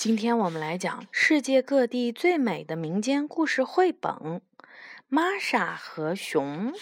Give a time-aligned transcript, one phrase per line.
[0.00, 4.10] 今天我们来讲世界各地最美的民间故事绘本
[5.08, 6.72] 《玛莎和熊》。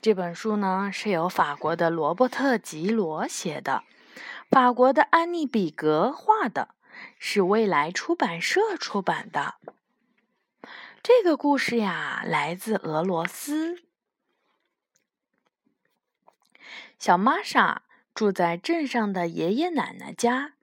[0.00, 3.84] 这本书呢是由法国的罗伯特·吉罗写的，
[4.50, 6.74] 法国的安妮·比格画的，
[7.16, 9.54] 是未来出版社出版的。
[11.00, 13.84] 这个故事呀，来自俄罗斯。
[16.98, 17.82] 小玛莎
[18.12, 20.54] 住在镇上的爷爷奶奶家。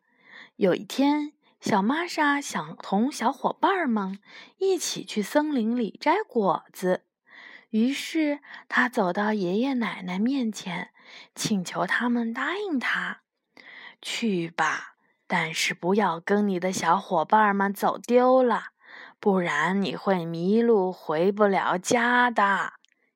[0.58, 4.20] 有一天，小玛莎想同小伙伴们
[4.60, 7.04] 一起去森林里摘果子，
[7.70, 10.92] 于是她走到爷爷奶奶面前，
[11.36, 13.22] 请求他们答应她
[14.02, 14.96] ：“去吧，
[15.28, 18.68] 但是不要跟你的小伙伴们走丢了，
[19.20, 22.74] 不然你会迷路，回不了家的。”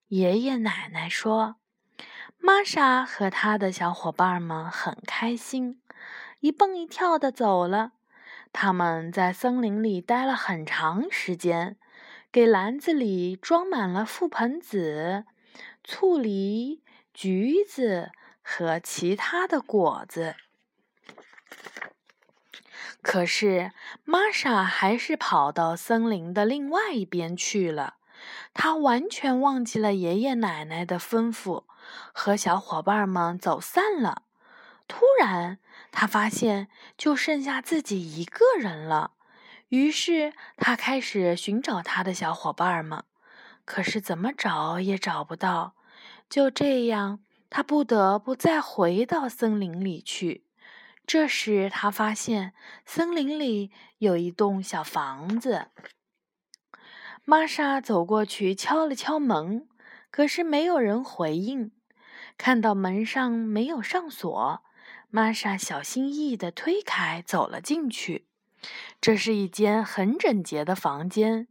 [0.10, 1.56] 爷爷奶奶说。
[2.38, 5.82] 玛莎和他的小伙伴们很开心，
[6.42, 7.94] 一蹦一跳的走了。
[8.54, 11.76] 他们在森林里待了很长时间，
[12.32, 15.26] 给篮子里装满了覆盆子、
[15.84, 16.82] 醋梨、
[17.14, 20.36] 橘子和其他的果子。
[23.02, 23.72] 可是，
[24.06, 27.96] 玛莎还是跑到森林的另外一边去了。
[28.54, 31.66] 她完全忘记了爷爷奶奶的吩咐，
[32.14, 34.22] 和小伙伴们走散了。
[34.88, 35.60] 突然，
[35.92, 36.68] 他发现
[36.98, 39.12] 就剩下自己一个人了，
[39.70, 43.04] 于是他开始寻找他的小伙伴们，
[43.66, 45.76] 可是怎么找也找不到。
[46.30, 50.46] 就这样，他不得不再回到森林里去。
[51.06, 52.54] 这时，他发现
[52.86, 55.68] 森林里有一栋小房子。
[57.26, 59.68] 玛莎走过去敲了敲门，
[60.12, 61.72] 可是没有人回应。
[62.38, 64.64] 看到门上没有上锁。
[65.16, 68.26] 玛莎小心翼翼地推开，走了进去。
[69.00, 71.48] 这是一间很整洁的房间，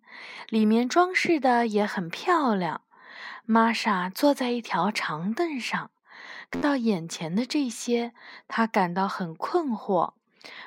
[0.48, 2.80] 里面装饰的也很漂亮。
[3.44, 5.92] 玛莎坐在一条长凳上，
[6.50, 8.12] 看到眼前的这些，
[8.48, 10.14] 她感到很困惑，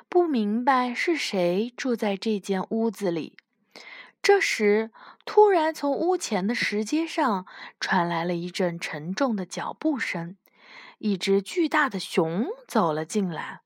[0.07, 3.35] 不明白是谁住在这间屋子里。
[4.21, 4.91] 这时，
[5.25, 7.45] 突然从屋前的石阶上
[7.77, 10.37] 传来了一阵沉重的脚步声。
[10.99, 13.61] 一只巨大的熊走了进来。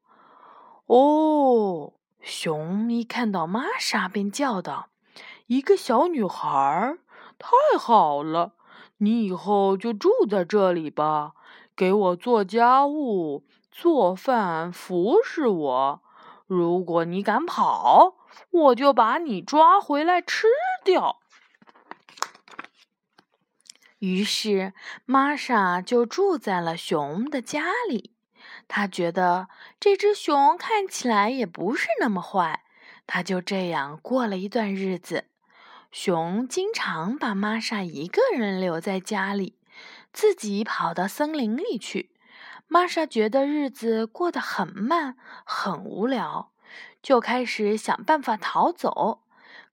[0.88, 4.90] 哦，熊一看到玛莎，便叫道
[5.48, 6.98] ：“一个小女孩，
[7.38, 8.54] 太好了！
[8.98, 11.34] 你以后就住在这里吧，
[11.76, 16.02] 给我做家务、做饭、服侍我。
[16.48, 18.16] 如果你敢跑，
[18.50, 20.48] 我就把你抓回来吃
[20.84, 21.20] 掉。”
[24.00, 24.74] 于是，
[25.06, 28.16] 玛莎就住在了熊的家里。
[28.68, 29.48] 她觉得
[29.80, 32.64] 这只熊看起来也不是那么坏。
[33.06, 35.26] 她就这样过了一段日子。
[35.92, 39.58] 熊经常把玛莎一个人留在家里，
[40.14, 42.12] 自己跑到森林里去。
[42.68, 46.52] 玛莎觉得日子过得很慢，很无聊，
[47.02, 49.24] 就开始想办法逃走。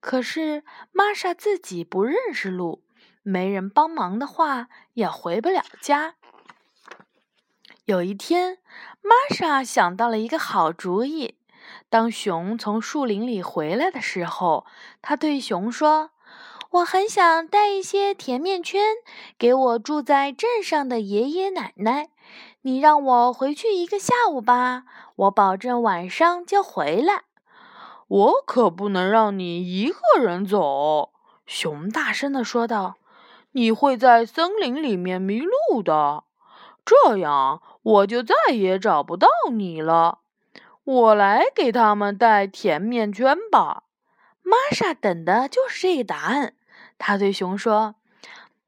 [0.00, 2.85] 可是，玛莎自己不认识路。
[3.28, 6.14] 没人帮忙的话，也回不了家。
[7.84, 8.58] 有一天，
[9.02, 11.36] 玛莎想到了一个好主意。
[11.88, 14.64] 当熊从树林里回来的时候，
[15.02, 16.12] 他对熊说
[16.70, 18.80] ：“我很想带一些甜面圈
[19.36, 22.10] 给我住在镇上的爷爷奶奶。
[22.62, 24.84] 你让我回去一个下午吧，
[25.16, 27.24] 我保证晚上就回来。”
[28.06, 31.10] 我可不能让你一个人走，
[31.44, 32.94] 熊大声地说道。
[33.56, 36.24] 你会在森林里面迷路的，
[36.84, 40.18] 这样我就再也找不到你了。
[40.84, 43.84] 我来给他们带甜面圈吧。
[44.42, 46.52] 玛莎等的就是这个答案。
[46.98, 47.94] 他对熊说：“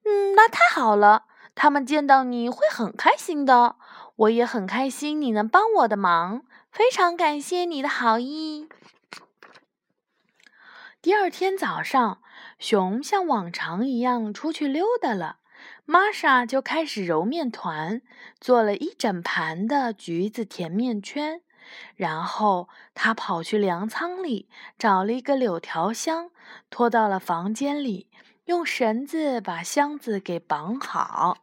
[0.06, 3.76] 嗯，那太好了，他们见到你会很开心的。
[4.16, 8.70] 我也很开心你能帮我的忙，非常感谢你的好意。”
[11.02, 12.22] 第二天早上，
[12.58, 15.38] 熊像往常一样出去溜达了。
[15.84, 18.02] 玛莎就开始揉面团，
[18.40, 21.40] 做了一整盘的橘子甜面圈。
[21.96, 24.48] 然后他跑去粮仓里
[24.78, 26.30] 找了一个柳条箱，
[26.70, 28.08] 拖到了房间里，
[28.46, 31.38] 用绳子把箱子给绑好。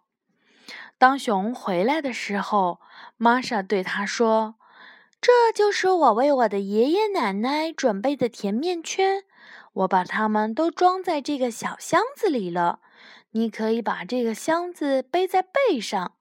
[0.98, 2.80] 当熊回来的时候，
[3.18, 4.56] 玛莎对他说
[5.20, 9.26] ：“这就是我为我的爷爷奶奶准备的甜面圈。”
[9.76, 12.80] 我把它们都装在这个小箱子里了，
[13.32, 16.14] 你可以把这个箱子背在背上。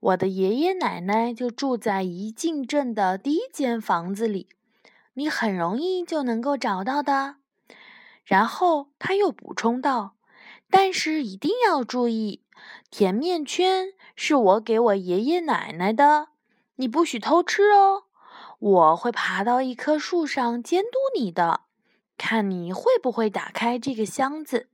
[0.00, 4.48] 我的爷爷奶奶就住在一进镇的第一间房子里，
[5.14, 7.36] 你很容易就能够找到的。
[8.24, 10.16] 然后他又补充道
[10.70, 12.42] ：“但是一定要注意，
[12.90, 16.28] 甜面圈是我给我爷爷奶奶的，
[16.76, 18.04] 你不许偷吃哦。
[18.58, 21.60] 我会爬到一棵树上监督你的，
[22.16, 24.68] 看你会不会打开这个箱子。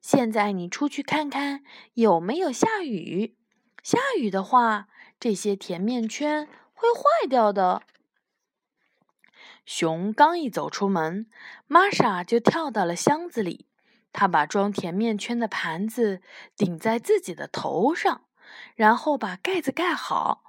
[0.00, 1.62] 现在你出去看看
[1.94, 3.36] 有没有下雨，
[3.82, 4.88] 下雨的话，
[5.20, 7.82] 这些甜面圈会坏掉的。”
[9.64, 11.30] 熊刚一走出门，
[11.68, 13.68] 玛莎就跳到了箱子里。
[14.12, 16.20] 她把装甜面圈的盘子
[16.56, 18.24] 顶在自己的头上，
[18.74, 20.42] 然后把盖子盖好。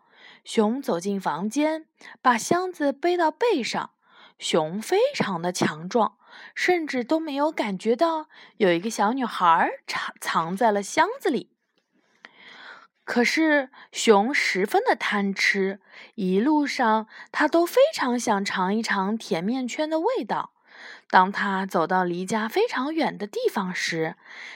[0.43, 1.85] 熊走进房间，
[2.21, 3.91] 把箱子背到背上。
[4.39, 6.17] 熊非常的强壮，
[6.55, 8.27] 甚至都没有感觉到
[8.57, 11.51] 有一个小女孩藏藏在了箱子里。
[13.05, 15.81] 可是熊十分的贪吃，
[16.15, 20.53] 一路上他都非常想尝一尝甜面圈的味道。
[21.09, 24.15] 当他走到离家非常远的地方时，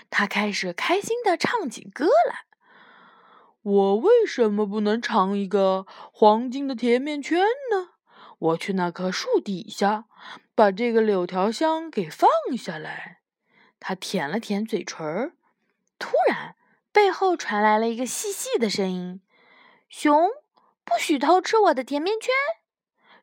[0.10, 2.46] 他开始开心的唱起歌来
[3.62, 7.42] ：“我为什么不能尝一个黄金的甜面圈
[7.72, 7.90] 呢？
[8.40, 10.06] 我去那棵树底下，
[10.58, 12.28] 把这个柳条箱给放
[12.58, 13.20] 下来。”
[13.80, 15.34] 他舔了舔嘴唇儿，
[16.00, 16.56] 突然。
[16.92, 19.22] 背后传来了一个细细的声音
[19.88, 20.30] ：“熊，
[20.84, 22.34] 不许偷吃我的甜面圈！”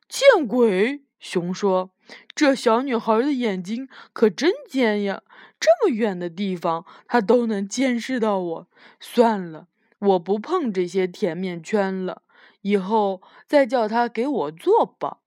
[0.07, 1.03] 见鬼！
[1.19, 1.91] 熊说
[2.33, 5.23] ：“这小女孩的眼睛可真尖呀，
[5.59, 8.67] 这么远的地方，她都能监视到我。
[9.01, 9.67] 算了，
[9.99, 12.21] 我不碰这些甜面圈了，
[12.61, 15.17] 以后再叫她给我做吧。”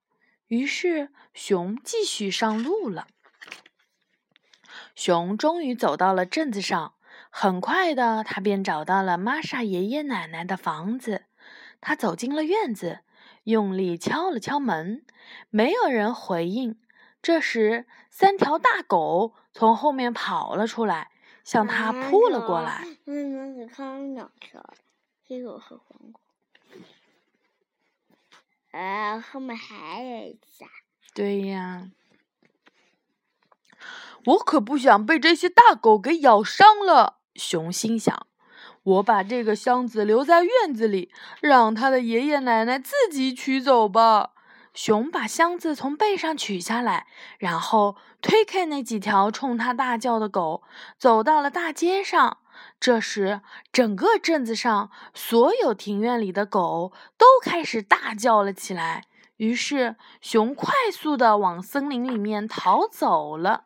[0.49, 3.07] 于是，熊继续上路了。
[4.95, 6.93] 熊终于走到了镇子上。
[7.31, 11.25] 很快的，他便找到了玛莎爷爷奶奶的房子。
[11.79, 13.01] 他走进了院子，
[13.43, 15.05] 用力敲了敲门，
[15.51, 16.79] 没有人回应。
[17.21, 21.11] 这时，三条大狗从后面跑了出来，
[21.43, 22.87] 向他扑了过来。
[23.05, 24.65] 嗯，你看两条，
[25.27, 26.19] 黑狗和黄狗。
[28.71, 30.65] 啊，后面还有一只。
[31.13, 31.89] 对呀。
[34.25, 37.19] 我可不想被这些大狗给咬伤了。
[37.35, 38.27] 熊心想
[38.83, 41.11] ：“我把这个箱子留在院子里，
[41.41, 44.31] 让他的爷爷奶奶自己取走吧。”
[44.75, 47.07] 熊把箱子从背上取下来，
[47.39, 50.63] 然后推开那几条冲他大叫的狗，
[50.97, 52.37] 走到了大街上。
[52.79, 53.41] 这时，
[53.71, 59.05] 整个镇子上所有庭院里的狗都开始大叫了起来。
[59.37, 63.63] 于是，熊快速地往森林里面逃走了。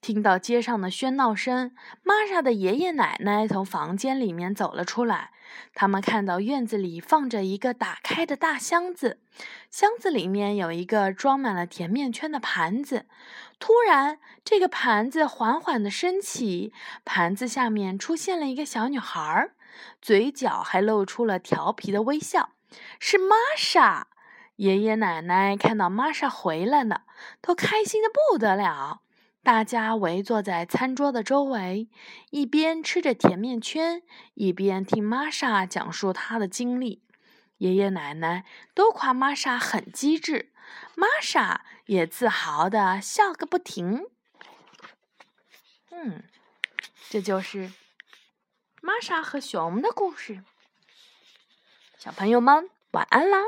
[0.00, 5.32] 听到街上的喧闹声，玛莎的爷爷奶奶从房间里面走了出来。
[5.74, 9.20] 他们看到院子里放着一个打开的大箱子，
[9.70, 13.06] 箱子里面有一个装满了甜面圈的盘子。
[13.58, 16.72] 突然，这个盘子缓缓地升起，
[17.04, 19.50] 盘子下面出现了一个小女孩，
[20.00, 22.50] 嘴角还露出了调皮的微笑。
[23.00, 24.08] 是玛莎！
[24.56, 27.02] 爷爷奶奶看到玛莎回来了，
[27.40, 29.00] 都开心的不得了。
[29.42, 31.88] 大家围坐在餐桌的周围，
[32.30, 34.02] 一边吃着甜面圈，
[34.34, 37.02] 一边听玛莎讲述她的经历。
[37.58, 38.44] 爷爷奶奶
[38.74, 40.52] 都夸玛莎很机智，
[40.94, 44.04] 玛莎也自豪的笑个不停。
[45.90, 46.22] 嗯，
[47.08, 47.72] 这就是
[48.82, 50.44] 玛莎和熊的故事。
[51.96, 53.38] 小朋友们，晚安啦！